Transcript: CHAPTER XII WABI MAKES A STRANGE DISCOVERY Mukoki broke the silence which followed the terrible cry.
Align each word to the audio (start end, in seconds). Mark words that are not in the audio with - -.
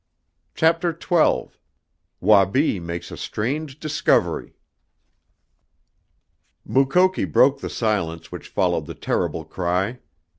CHAPTER 0.55 0.97
XII 0.99 1.51
WABI 2.23 2.79
MAKES 2.81 3.11
A 3.11 3.17
STRANGE 3.17 3.79
DISCOVERY 3.79 4.55
Mukoki 6.65 7.25
broke 7.31 7.59
the 7.59 7.69
silence 7.69 8.31
which 8.31 8.47
followed 8.49 8.87
the 8.87 8.95
terrible 8.95 9.45
cry. 9.45 9.99